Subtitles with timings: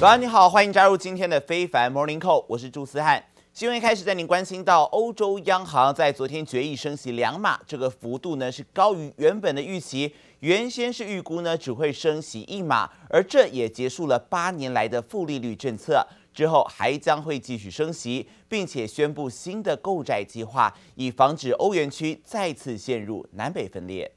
[0.00, 3.22] 早安，你好，欢迎加入今天的非凡 Morning Call，我是朱思翰。
[3.52, 24.10] 新闻一开始带您关心到，欧洲央行在昨天决议升息两码，这个幅度呢是高于原本的预期，原先是预估呢只会升息一码，而这也结束了八年来的负利率政策，之后还将会继续升息，并且宣布新的购债计划，以防止欧元区再次陷入南北分裂。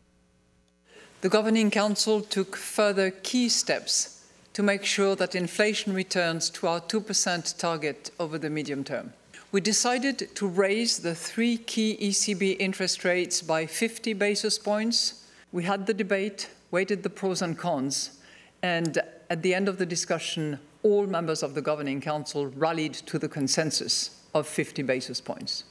[1.20, 4.13] The Governing Council took further key steps.
[4.54, 9.14] To make sure that inflation returns to our 2% target over the medium term.
[9.52, 15.28] We decided to raise the three key ECB interest rates by 50 basis points.
[15.52, 18.20] We had the debate, weighted the pros and cons,
[18.62, 23.20] and at the end of the discussion, all members of the Governing Council rallied to
[23.20, 25.66] the consensus of 50 basis points.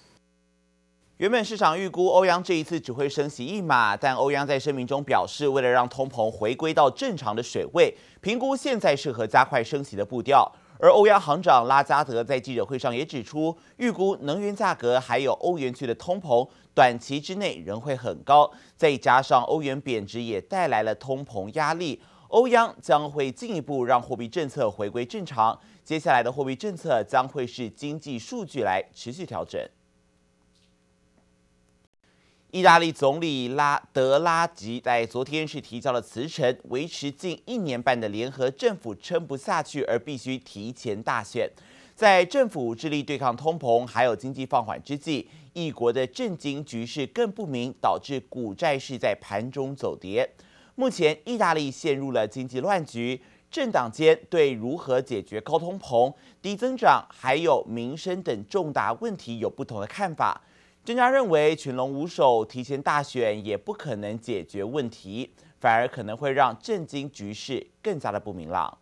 [1.23, 10.51] 原本市场预估欧央这一次只会升息一码，但欧央在声明中表示，为了让通膨回归到正常的水位，评估现在适合加快升息的步调。
[10.81, 25.57] 而欧央行长拉加德在记者会上也指出，预估能源价格还有欧元区的通膨短期之内仍会很高，再加上欧元贬值也带来了通膨压力，欧央将会进一步让货币政策回归正常。
[25.85, 29.65] 接下来的货币政策将会是经济数据来持续调整。
[32.53, 41.51] 意大利总理拉德拉吉在昨天是提交了辞呈，维持近一年半的联合政府撑不下去，而必须提前大选。
[41.95, 50.31] 在政府致力对抗通膨，还有经济放缓之际，一国的政经局势更不明，导致股债市在盘中走跌。
[50.75, 53.19] 目前，意大利陷入了经济乱局，
[53.51, 60.39] 政党间对如何解决高通膨、低增长，还有民生等重大问题有不同的看法。
[60.85, 68.79] 专家认为，群龙无首，提前大选也不可能解决问题，反而可能会让政经局势更加的不明朗。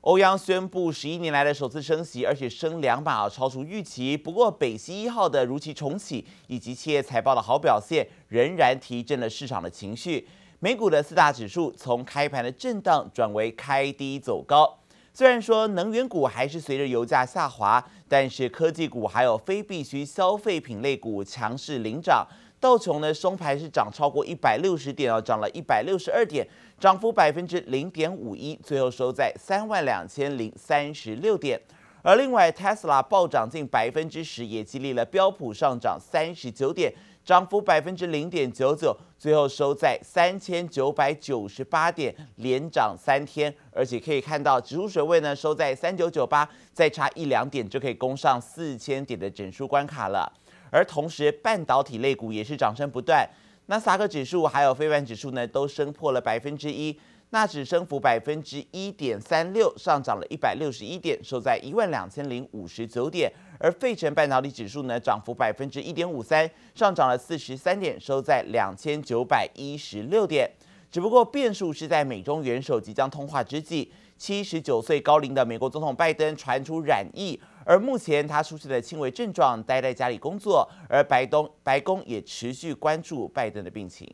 [0.00, 4.16] 欧央宣布十一年来的首次升息，而且升两码，超出预期。
[4.16, 10.26] 不过，北溪一号的如期重启以及企业财报的好表现，仍然提振了市场的情绪。
[10.58, 14.78] 美股的四大指数从开盘的震荡转为开低走高。
[15.16, 22.26] 虽然说能源股还是随着油价下滑，但是科技股还有非必需消费品类股强势领涨。
[22.60, 26.46] 道琼呢收盘是涨超过一百六十点哦，涨了一百六十二点，
[26.78, 31.58] 涨幅百分之零点五一，最后收在三万两千零三十六点。
[32.02, 36.92] 而另外，Tesla 暴涨近百分之十，也激励了标普上涨三十九点。
[37.26, 50.32] 涨幅百分之零点九九，最后收在三千九百九十八点，连涨三天，而且可以看到指数水位呢收在三九九八，再差一两点就可以攻上四千点的整数关卡了。
[50.70, 53.28] 而同时，半导体类股也是涨声不断，
[53.66, 56.96] 纳斯达克指数还有非凡指数呢都升破了百分之一。
[57.30, 63.30] 纳指升幅百分之一点三六，上涨了一百六十一点，收在一万两千零五十九点。
[63.58, 70.48] 而费城半导体指数呢，涨幅百分之一点五三，上涨了四十三点，收在两千九百一十六点。
[70.88, 80.66] 只不过变数是在美中元首即将通话之际，七十九岁高龄的美国总统拜登传出染疫，而目前他出现了轻微症状，待在家里工作。
[80.88, 84.08] 而白宫白宫也持续关注拜登的病情。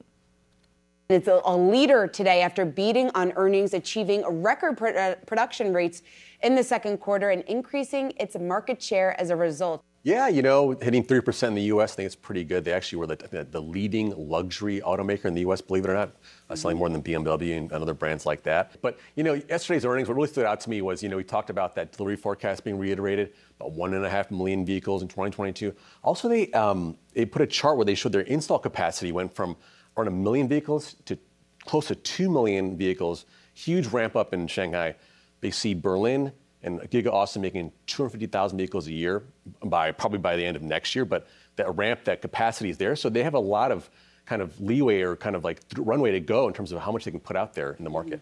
[1.13, 6.03] It's a leader today after beating on earnings, achieving record production rates
[6.43, 9.85] in the second quarter, and increasing its market share as a result.
[10.05, 12.65] Yeah, you know, hitting 3% in the U.S., I think it's pretty good.
[12.65, 15.95] They actually were the, the, the leading luxury automaker in the U.S., believe it or
[15.95, 16.17] not,
[16.51, 18.81] uh, selling more than BMW and, and, other brands like that.
[18.83, 21.23] But, you know, yesterday's earnings, what really stood out to me was, you know, we
[21.23, 25.09] talked about that delivery forecast being reiterated, about one and a half million vehicles in
[25.09, 25.73] 2022.
[26.03, 29.57] Also, they, um, they put a chart where they showed their install capacity went from
[29.96, 31.18] around a million vehicles to
[31.66, 33.26] close to 2 million vehicles.
[33.54, 34.96] Huge ramp up in Shanghai.
[35.42, 36.32] They see Berlin
[36.64, 39.24] and Giga Austin making 250,000 vehicles a year
[39.64, 41.06] by probably by the end of next year.
[41.06, 42.96] But that ramp, that capacity is there.
[42.96, 43.90] So they have a lot of
[44.26, 47.06] kind of leeway or kind of like runway to go in terms of how much
[47.06, 48.22] they can put out there in the market.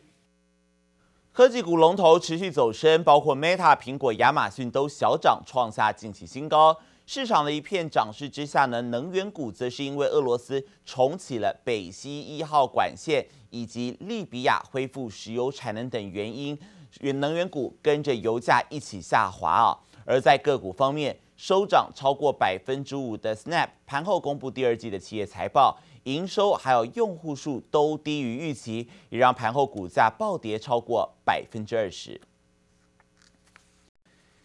[1.33, 6.79] 科技股龙头持续走升，包括 Meta、苹果、亚马逊都小涨，创下近期新高。
[7.12, 16.56] 市场的一片涨势之下呢，能源股则是因为俄罗斯重启了北溪一号管线，以及利比亚恢复石油产能等原因，
[17.00, 19.76] 能源股跟着油价一起下滑啊。
[20.06, 32.20] 而在个股方面，收涨超过百分之五的 Snap 盘后公布第二季的企业财报，营收还有用户数都低于预期，也让盘后股价暴跌超过百分之二十。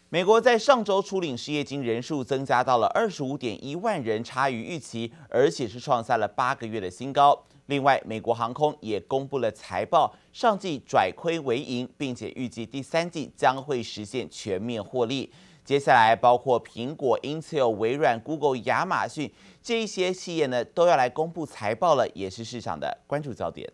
[0.08, 7.36] 美国在上周初领失业金人数增加到了二十五点一万人，差于预期，而且是创下了八个月的新高。
[7.66, 15.32] 另外，美国航空也公布了财报，上季转亏为盈，并且预计第三季将会实现全面获利。
[15.64, 19.28] 接下来，包括苹果、Intel、微软、Google、亚马逊
[19.60, 23.68] 这一些企业呢，都要来公布财报了，也是市场的关注焦点。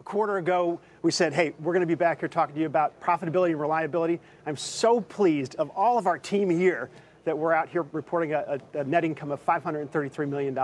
[0.00, 2.66] A quarter ago, we said, "Hey, we're going to be back here talking to you
[2.66, 6.88] about profitability and reliability." I'm so pleased of all of our team here.
[7.26, 10.56] that we're out here reporting a, a, net income of $533 million,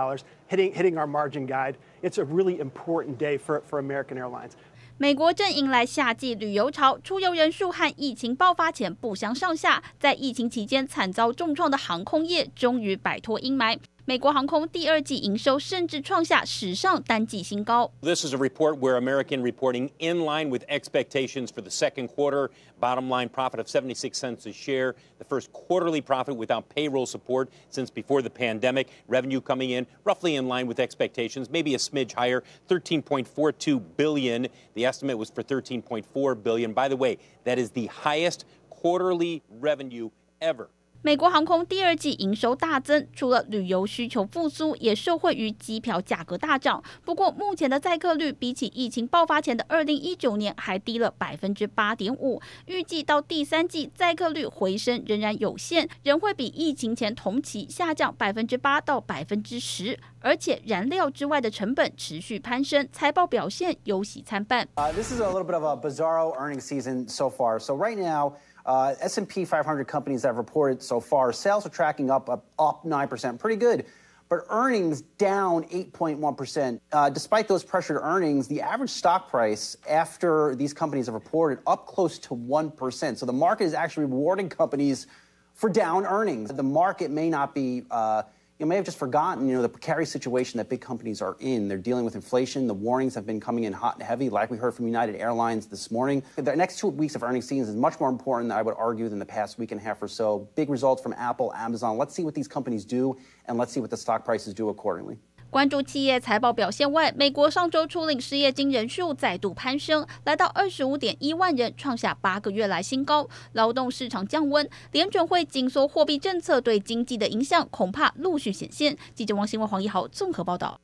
[0.47, 1.75] hitting, hitting our margin guide.
[2.01, 4.53] It's a really important day for, for American Airlines.
[4.97, 9.83] 美国正迎来夏季旅游潮，出游人数和疫情爆发前不相上下。
[9.99, 13.77] 在疫情期间惨遭重创的航空业，终于摆脱阴霾。
[14.07, 17.89] 美国航空第二季营收甚至创下史上单季新高。
[18.01, 22.49] This is a report where American reporting in line with expectations for the second quarter.
[22.81, 27.49] Bottom line profit of 76 cents a share, the first quarterly profit without payroll support
[27.69, 28.89] since before the pandemic.
[29.07, 34.49] Revenue coming in roughly in line with expectations, maybe a smidge higher, 13.42 billion.
[34.73, 36.73] The estimate was for 13.4 billion.
[36.73, 40.09] By the way, that is the highest quarterly revenue
[40.41, 40.67] ever.
[41.00, 46.82] 美国航空第二季营收大增，除了旅游需求复苏，也受惠于机票价格大涨。
[47.04, 52.42] 不过，目前的载客率比起疫情爆发前的二零一九年还低了百分之八点五。
[52.66, 60.00] 预计到第三季载客率回升仍然有限，仍会比疫情前同期下降百分之八到百分之十。
[60.20, 64.66] 而且燃料之外的成本持续攀升，财报表现忧喜参半。
[64.74, 67.60] Uh, this is a little bit of a bizarro earnings season so far.
[67.60, 68.32] So right now.
[68.68, 72.84] Uh, S&P 500 companies that have reported so far, sales are tracking up, up, up
[72.84, 73.86] 9%, pretty good.
[74.28, 76.78] But earnings down 8.1%.
[76.92, 81.86] Uh, despite those pressured earnings, the average stock price after these companies have reported up
[81.86, 83.16] close to 1%.
[83.16, 85.06] So the market is actually rewarding companies
[85.54, 86.50] for down earnings.
[86.50, 88.24] The market may not be uh,
[88.58, 91.68] you may have just forgotten, you know, the precarious situation that big companies are in.
[91.68, 92.66] They're dealing with inflation.
[92.66, 95.66] The warnings have been coming in hot and heavy, like we heard from United Airlines
[95.66, 96.24] this morning.
[96.34, 99.20] The next two weeks of earnings season is much more important, I would argue, than
[99.20, 100.48] the past week and a half or so.
[100.56, 101.98] Big results from Apple, Amazon.
[101.98, 103.16] Let's see what these companies do,
[103.46, 105.18] and let's see what the stock prices do accordingly.
[105.50, 113.26] 关注企业财报表现外，美国上周初领失业金人数再度攀升，来到二十五点一万人，创下八个月来新高。
[113.52, 118.96] 劳动市场降温，联准会紧缩货币政策对经济的影响恐怕陆续显现。
[119.14, 120.78] 记者王新文、黄一豪综合报道。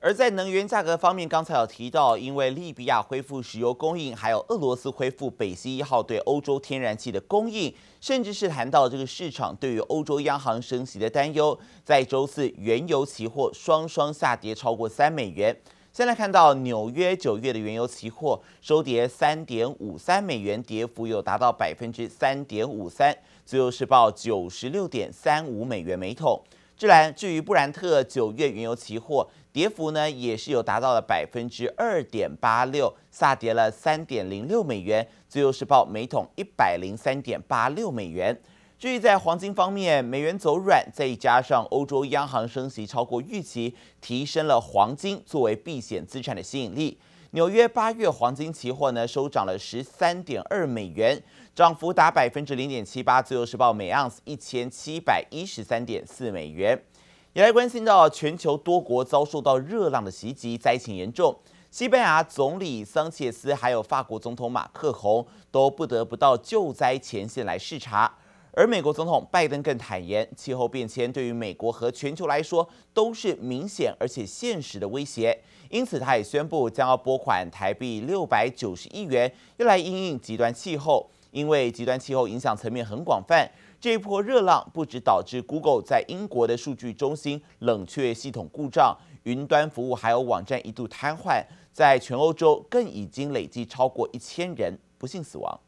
[0.00, 15.56] 而在能源价格方面，刚才有提到，因为利比亚恢复石油供应，还有俄罗斯恢复北溪一号对欧洲天然气的供应，甚至是谈到这个市场对于欧洲央行升息的担忧，在周四原油期货双双下跌超过三美元。
[15.92, 23.12] 现在看到纽约九月的原油期货收跌三点五三美元，跌幅有达到百分之三点五三，
[23.44, 26.40] 最后是报九十六点三五美元每桶。
[26.78, 38.40] 自然，至于布兰特九月原油期货，跌幅呢也是有达到了百分之二点八六，下跌了三点零六美元，最后是报每桶一百零三点八六美元。
[38.78, 46.96] 至于在黄金方面，美元走软，再加上欧洲央行升息超过预期，提升了黄金作为避险资产的吸引力。
[47.32, 51.22] 纽约八月黄金期货呢收涨了十三点二美元，
[51.54, 56.82] 涨幅达百分之零点七八，最后是报每盎司一千七百一十三点四美元。
[57.34, 61.38] 也来关心到全球多国遭受到热浪的袭击，灾情严重。
[61.70, 68.10] 西班牙总理桑切斯还有法国总统马克宏都不得不到救灾前线来视察。
[68.52, 75.38] 而美国总统拜登更坦言，气候变迁对于美国和全球来说都是明显而且现实的威胁。
[75.70, 81.08] 因此，他也宣布将要拨款台币六百九十亿元，用来应应极端气候。
[81.30, 83.46] 因为极端气候影响层面很广泛。
[83.78, 95.60] 这一波热浪不只导致 Google 在英国的数据中心冷却系统故障，云端服务还有网站一度瘫痪，在全欧洲更已经累计超过一千人不幸死亡。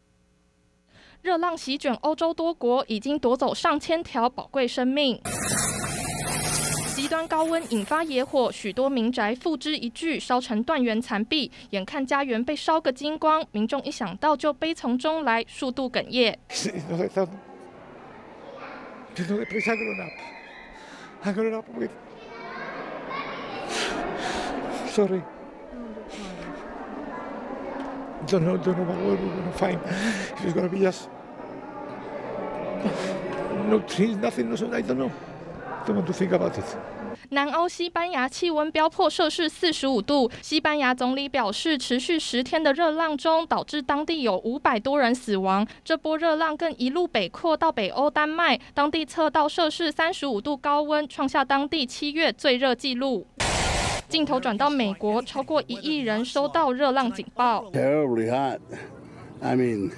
[1.22, 5.20] 热浪席卷欧洲多国，已经夺走上千条宝贵生命。
[6.94, 11.52] 极端高温引发野火，许多民宅付之一炬，烧成断垣残壁。
[11.70, 16.38] 眼看家园被烧个精光，民众一想到就悲从中来，数度哽咽。
[37.30, 45.66] 南欧西班牙气温飙破摄氏四十五度，西班牙总理表示，持续十天的热浪中，导致当地有五百多人死亡。
[45.84, 53.26] 这波热浪更一路北扩到北欧丹麦，当地测到摄氏三十五度高温，创下当地七月最热纪录。
[54.09, 57.69] 镜头转到美国，超过一亿人收到热浪警报。
[57.71, 58.59] Terribly hot.
[59.41, 59.91] I mean,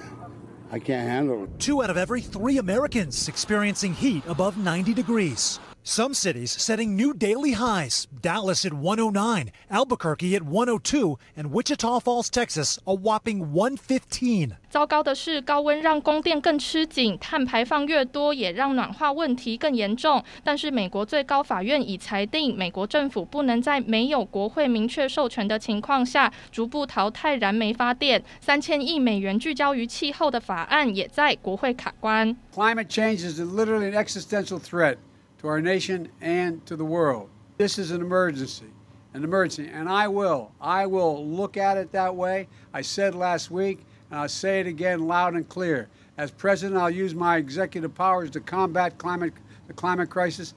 [0.71, 1.49] I can't handle it.
[1.59, 5.57] Two out of every three Americans experiencing heat above 90 degrees.
[5.83, 8.07] Some cities setting new daily highs.
[8.21, 14.57] Dallas at 109, Albuquerque at 102, and Wichita Falls, Texas, a whopping 115.
[14.69, 20.21] 糟糕的是，高温让供电更吃紧，碳排放越多，也让暖化问题更严重。
[20.43, 28.21] 但是，美国最高法院已裁定，美国政府不能在没有国会明确授权的情况下，逐步淘汰燃煤发电。
[28.41, 32.35] 三千亿美元聚焦于气候的法案，也在国会卡关。
[32.53, 34.97] Climate change is literally an existential threat.
[35.42, 37.28] to our nation and to the world.
[37.58, 38.70] This is an emergency,
[39.12, 42.48] an emergency, and I will, I will look at it that way.
[42.72, 43.80] I said last week,
[44.10, 45.88] and I'll say it again loud and clear.
[46.16, 49.34] As president, I'll use my executive powers to combat climate,
[49.66, 50.54] the climate crisis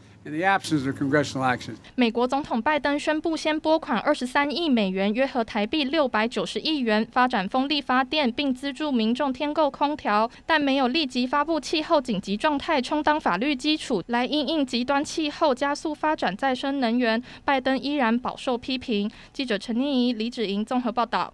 [1.95, 17.21] 美国总统拜登宣布，先拨款二十三亿美元，约合台币六百九十亿元，发展风力发电，并资助民众添购空调，但没有立即发布气候紧急状态，充当法律基础来应应极端气候，加速发展再生能源。
[17.43, 19.11] 拜登依然饱受批评。
[19.31, 21.31] 记者陈念仪、李芷莹综合报道。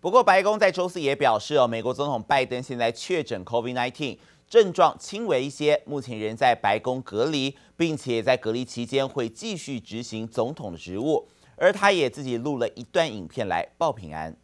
[0.00, 4.18] 不过，白宫在周四也表示，哦，美国总统拜登现在确诊 COVID-19。
[4.47, 11.27] 症状轻微一些，目前仍在白宫隔离，并且在隔离期间会继续执行总统的职务。
[11.55, 14.35] 而他也自己录了一段影片来报平安。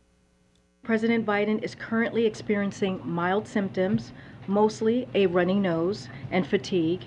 [0.84, 4.12] President Biden is currently experiencing mild symptoms,
[4.48, 7.02] mostly a running nose and fatigue,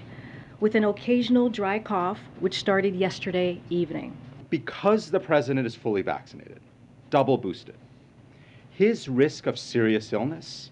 [0.60, 4.12] with an occasional dry cough, which started yesterday evening.
[4.50, 6.60] Because the president is fully vaccinated,
[7.10, 7.76] double boosted,
[8.70, 10.70] his risk of serious illness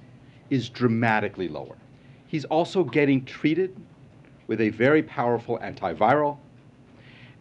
[0.51, 1.77] is dramatically lower.
[2.28, 3.76] He's also getting treated
[4.48, 6.38] with a very powerful antiviral,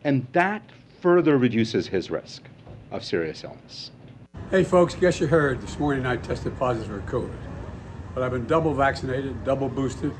[0.02, 0.62] and that
[1.00, 2.42] further reduces his risk
[2.90, 3.90] of serious illness.
[4.50, 7.36] Hey, folks, guess you heard this morning I tested positive for COVID.
[8.14, 10.12] But I've been double vaccinated, double boosted.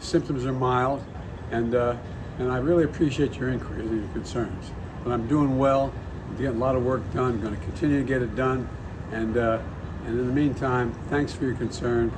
[0.00, 1.04] Symptoms are mild,
[1.50, 1.96] and, uh,
[2.38, 4.72] and I really appreciate your inquiries and your concerns.
[5.02, 5.92] But I'm doing well,
[6.28, 8.68] I'm getting a lot of work done, I'm going to continue to get it done,
[9.12, 9.58] and, uh,
[10.04, 12.12] and in the meantime, thanks for your concern.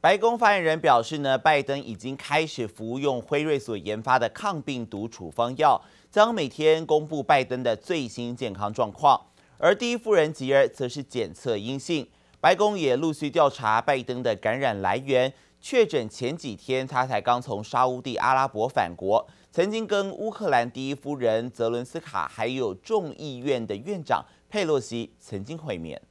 [0.00, 5.80] 白宫发言人表示呢，拜登已经开始服用辉瑞所研发的抗病毒处方药，
[6.10, 9.20] 将每天公布拜登的最新健康状况。
[9.58, 12.08] 而第一夫人吉尔则是检测阴性。
[12.40, 26.02] 白宫也陆续调查拜登的感染来源，确诊前几天他才刚从沙乌地阿拉伯返国，曾经跟乌克兰第一夫人泽伦斯卡还有众议院的院长佩洛西曾经会面。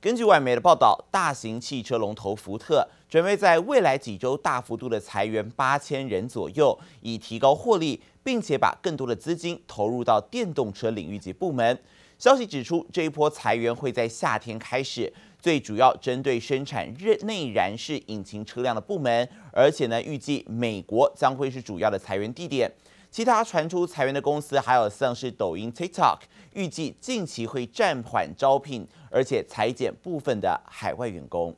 [0.00, 11.76] 根据外媒的报道，大型汽车龙头福特准备在未来几周大幅度的裁员八千人左右，以提高获利，并且把更多的资金投入到电动车领域及部门。
[12.16, 22.72] 消息指出，这一波裁员会在夏天开始，最主要针对生产内燃式引擎车辆的部门，而且呢，预计美国将会是主要的裁员地点。
[23.10, 26.18] 其他传出裁员的公司还有像是抖音 TikTok，
[26.52, 31.54] 预计近期会暂缓招聘，而且裁减部分的海外员工。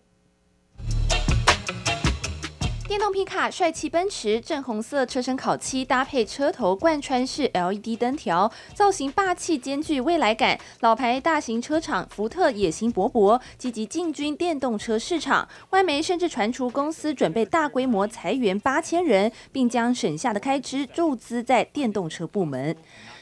[2.88, 10.59] 电动皮卡帅气奔驰，正红色车身烤漆搭配车头贯穿式 LED 灯条，造型霸气兼具未来感。
[10.80, 15.49] 老牌大型车厂福特野心勃勃，积极进军电动车市场。
[15.71, 22.76] 外媒甚至传出公司准备大规模裁员八千人，并将省下的开支注资在电动车部门。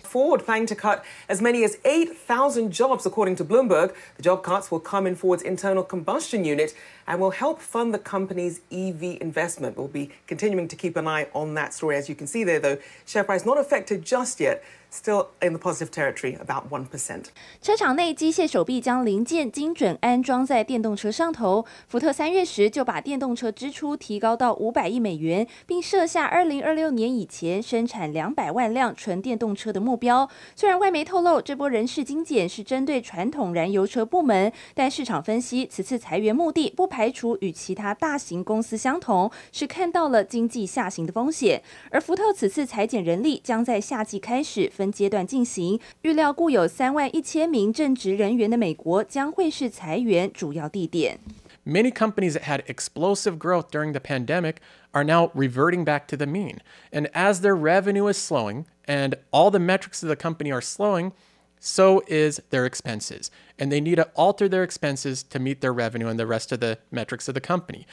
[0.08, 3.94] Ford planning to cut as many as 8,000 jobs, according to Bloomberg.
[4.16, 6.74] The job cuts will come in Ford's internal combustion unit
[7.08, 9.76] and will help fund the company's EV investment.
[9.76, 11.96] We'll be continuing to keep an eye on that story.
[11.96, 14.60] As you can see there, though, share price not affected just yet.
[14.90, 17.24] Still in the positive territory, about one percent.
[17.60, 21.66] 车厂内机械手臂将零件精准安装在电动车上头。
[21.86, 30.26] 福特三月时就把电动车支出提高到五百亿美元，并设下二零二六年以前生产两百万辆纯电动车的目标。
[30.56, 41.61] 虽然外媒透露这波人事精简是针对传统燃油车部门，但市场分析此次裁员目的不排除与其他大型公司相同，是看到了经济下行的风险。
[41.89, 44.69] 而福特此次裁减人力将在夏季开始。
[44.73, 51.19] 分阶段进行，预料雇有三万一千名正职人员的美国将会是裁员主要地点。
[51.65, 54.55] Many companies that had explosive growth during the pandemic
[54.91, 56.57] are now reverting back to the mean.
[56.91, 61.13] And as their revenue is slowing and all the metrics of the company are slowing,
[61.60, 63.30] so is their expenses.
[63.58, 66.60] And they need to alter their expenses to meet their revenue and the rest of
[66.60, 67.86] the metrics of the company.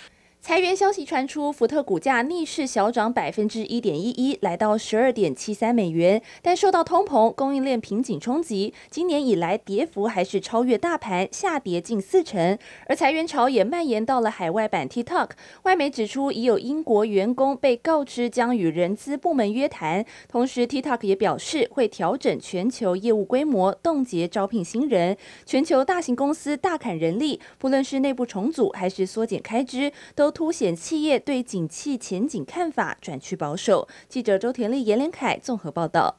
[0.45, 6.21] 裁员消息传出，福特股价逆势小涨百分之一点一一，来到十二点七三美元。
[6.43, 12.55] 但受到通膨、供应链瓶颈冲击，今年以来跌幅还是超越大盘，下跌近四成。
[12.85, 15.31] 而裁员潮也蔓延到了海外版 TikTok。
[15.63, 20.05] 外媒指出，已有英国员工被告知将与人资部门约谈。
[20.27, 25.17] 同时，TikTok 也表示会调整全球业务规模，冻结招聘新人。
[25.43, 33.87] 全球大型公司大砍人力，不论是内部重组还是缩减开支，都凸显企业对景气前景看法转趋保守。
[34.09, 36.17] 记者周田丽、严连凯综合报道。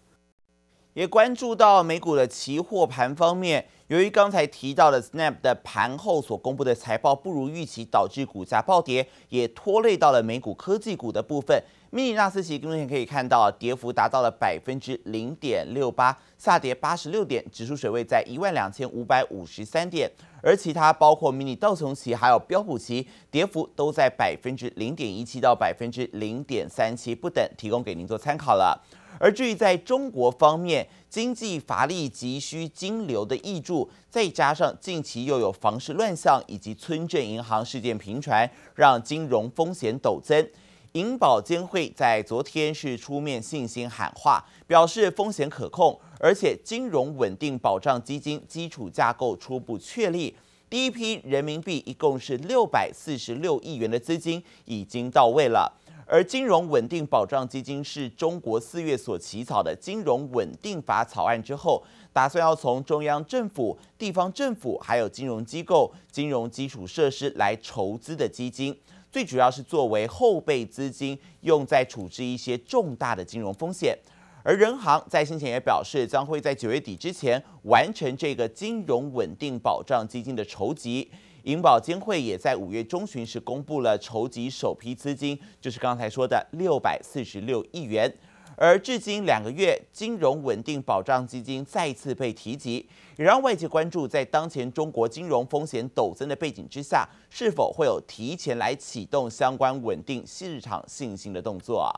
[0.97, 11.63] 也关注到美股的期货盘方面，由于刚才提到的 Snap 的盘后所公布的财报不如预期，导致股价暴跌，也拖累到了美股科技股的部分。
[11.91, 20.11] 密尼纳斯奇目前可以看到，跌幅达到了百分之零点六八，下跌八十六点，指数水位在一万两千五百五十三点。
[20.43, 28.81] 而其他包括迷你道琼奇还有标普奇，跌幅都在百分之零点一七到百分之零点三七不等，提供给您做参考了。
[29.19, 40.49] 而至于在中国方面，经济乏力急需金流的挹注，再加上近期又有房市乱象以及村镇银行事件频传，让金融风险陡增。
[40.93, 50.35] 银保监会在昨天是出面信心喊话，表示风险可控，而且金融稳定保障基金基础架构初步确立，
[50.71, 55.71] 第一批人民币一共是六百四十六亿元的资金已经到位了。
[56.09, 61.83] 而金融稳定保障基金是中国四月所起草的金融稳定法草案之后，
[62.13, 68.79] 打算要从中央政府、地方政府还有金融机构、金融基础设施来筹资的基金，
[69.11, 73.99] 最主要是作为后备资金，用在处置一些重大的金融风险。
[74.45, 81.11] 而人行在先前也表示，将会在九月底之前完成这个金融稳定保障基金的筹集。
[81.47, 88.13] 银保监会也在五月中旬时公布了筹集首批资金，就是刚才说的六百四十六亿元。
[88.57, 92.85] 而至今两个月，金融稳定保障基金再次被提及，
[93.17, 101.89] 也让外界关注，在当前中国金融风险陡增的背景之下，是否会有提前来启动相关稳定市场信心的动作？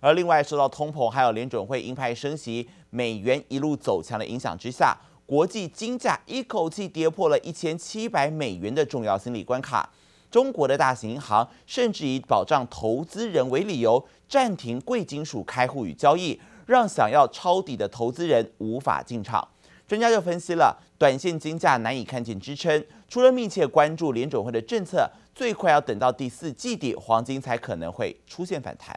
[0.00, 4.96] 而另外，受到通膨还有联准会鹰派升息、美元一路走强的影响之下。
[5.26, 9.88] 国际金价一口气跌破了一千七百美元的重要心理关卡，
[10.30, 19.48] 中国的大型银行甚至以保障投资人为理由暂停贵金属开户与交易，让想要抄底的投资人无法进场。
[19.86, 28.94] 专家就分析了，短线金价难以看见支撑，除了密切关注联准会的政策，最快要等到第四季底，黄金才可能会出现反弹。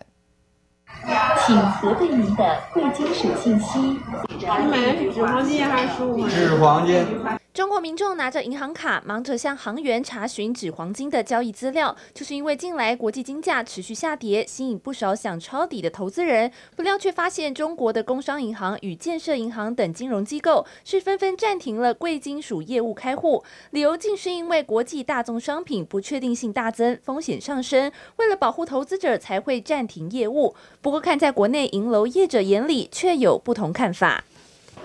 [1.45, 3.79] 请核对您的贵金属信息。
[3.79, 7.05] 你买纸黄金还是实物黄金？
[7.05, 7.36] 纸黄金。
[7.57, 16.51] 中国民众拿着银行卡，忙着向行员查询纸黄金的交易资料，就是因为近来国际金价持续下跌，吸引不少想抄底的投资人。
[16.75, 30.55] 不料却发现，中国的工商银行与建设银行等金融机构是纷纷暂停了贵金属业务开户，理由竟是因为国际大宗商品不确定性大增，风险上升，为了保护投资者才会暂停业务。
[30.79, 34.23] 不过，看在国内银楼业者眼里，却有不同看法。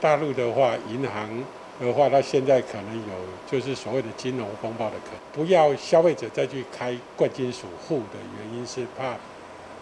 [0.00, 1.44] 大陆的话，银行。
[1.86, 3.14] 的话，它现在可能有
[3.50, 5.44] 就是所谓的金融风暴的可能。
[5.44, 9.16] 不要消费者再去开贵金属户的原因是怕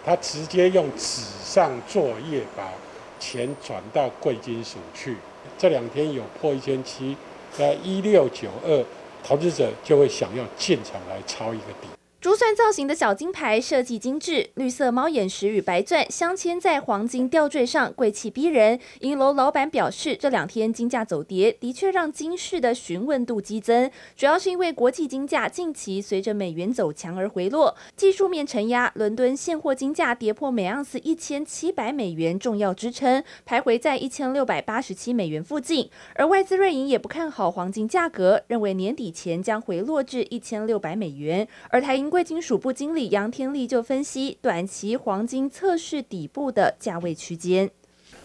[0.04, 2.70] 他直接用纸上作业把
[3.18, 5.16] 钱转到贵金属去。
[5.58, 7.16] 这两天有破一千七，
[7.52, 8.84] 在一六九二，
[9.22, 11.99] 投资者就会想要进场来抄一个底。
[12.20, 18.78] 珠算造型的小金牌设计精致，绿色猫眼石与白钻镶嵌在黄金吊坠上，贵气逼人。
[19.00, 35.88] 银楼老板表示，这两天金价走跌，的确让金饰的询问度激增，主要是因为国际金价近期随着美元走强而回落，技术面承压，伦敦现货金价跌破每盎司一千七百美元重要支撑，徘徊在一千六百八十七美元附近。
[36.14, 41.48] 而外资瑞银也不看好黄金价格，认为年底前将回落至一千六百美元。
[41.70, 47.70] 而台银贵金属部经理杨天利就分析，短期黄金测试底部的价位区间。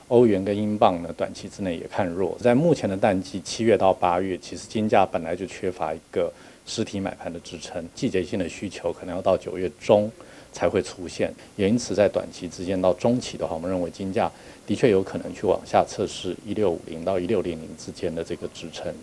[0.08, 2.36] 欧元跟英镑呢，短期之内也看弱。
[2.41, 6.32] 在目前的淡季，七月到八月，其实金价本来就缺乏一个
[6.65, 10.12] 实体买盘的支撑，季节性的需求可能要到九月中
[10.52, 11.34] 才会出现。
[11.56, 14.32] 也因此，在短期之间到中期的话，我们认为金价
[14.65, 18.93] 的确有可能去往下测试一六五零到一六零零之间的这个支撑。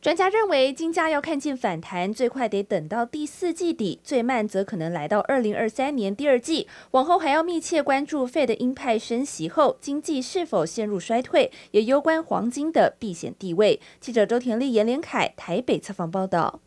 [0.00, 6.66] 专家认为，金价要看见反弹，最快得等到第四季底，最慢则可能来到二零二三年第二季。
[6.92, 13.78] 往后还要密切关注 Fed 鹰派升息后，经济是否陷入衰退，也攸关黄金的避险地位。
[14.00, 16.60] 记者周田丽、严连凯台北采访报道。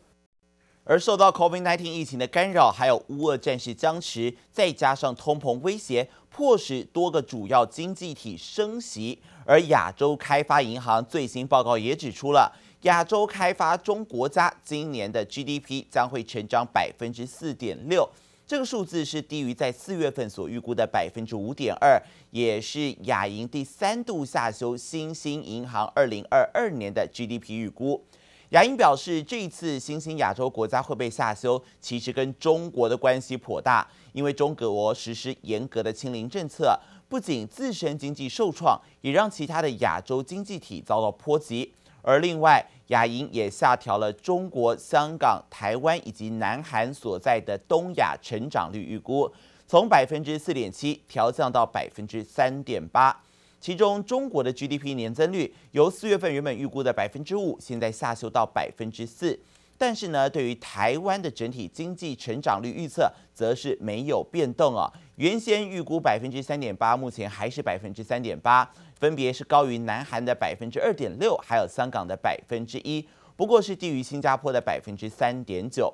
[0.84, 9.18] 而受到 COVID-19 疫情的干扰，还有乌俄战事僵持，再加上通膨威胁，迫使多个主要经济体升息。
[9.46, 12.52] 而亚洲开发银行最新报告也指出了，
[12.84, 18.06] 亚洲开发中国家今年的 GDP 将会成长百分之四点六，
[18.46, 21.98] 这个数字是低于在四月份所预估的百分之五点二，
[22.30, 28.04] 也是亚银第三度下修新兴银行二零二二年的 GDP 预估。
[28.50, 41.72] 亚银表示，这一次新兴亚洲国家会被下修，其实跟中国的关系颇大，因为中国实施严格的清零政策，不仅自身经济受创，也让其他的亚洲经济体遭到波及。
[42.06, 49.32] 而另外，亚银也下调了中国、香港、台湾以及南韩所在的东亚成长率预估，
[49.66, 53.18] 从百分之四点七调降到百分之三点八。
[53.58, 59.40] 其中，中国的 GDP 年增率由四月份原本预估的百分之五，现在下修到百分之四。
[59.86, 64.90] 但是呢，对于台湾的整体经济成长率预测，则是没有变动啊。
[65.16, 68.66] 原先预估百分之三点八，目前还是百分之三点八，
[68.98, 75.92] 分别是高于南韩的百分之二点六，还有香港的百分之一，不过是低于新加坡的百分之三点九。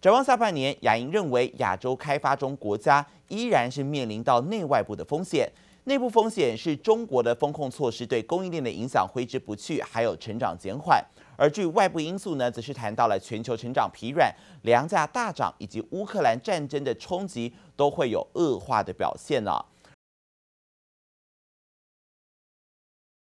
[0.00, 5.46] 展望下半年，亚银认为亚洲开发中国家依然是面临到内外部的风险。
[5.84, 11.00] 内部风险是中国的风控措施对供应链的影响挥之不去，还有成长减缓；
[11.36, 19.52] 而至于外部因素呢，则是谈到了全球成长疲软、粮价大涨以及乌克兰战争的冲击都会有恶化的表现呢、